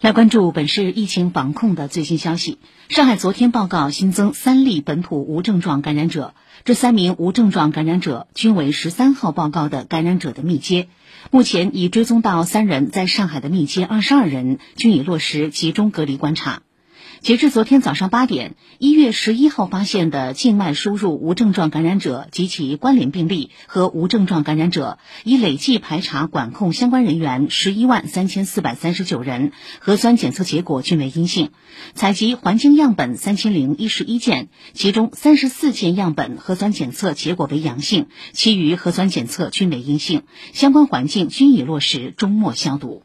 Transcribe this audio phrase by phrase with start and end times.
[0.00, 2.56] 来关注本市疫情防控的最新消息。
[2.88, 6.32] 上海昨天报告新增三例本土无症状感染者，
[6.64, 10.88] 这三名无症状感染者均为十三号报告的感染者的密接。
[11.30, 16.62] 目前已追踪到三人在上海的密接二十二人，均已落实集中隔离观察。
[17.22, 31.50] 截至昨天早上八点，一月十一号发现的境外输入无症状感染者及其关联病例和无症状感染者，已累计排查管控相关人员十一万三千四百三十九人，核酸检测结果均为阴性。
[31.94, 40.22] 采集环境样本三千零一十一件，其中三十四件样本核酸检测结果为阳性，其余核酸检测均为阴性。
[40.54, 43.02] 相关环境均已落实终末消毒。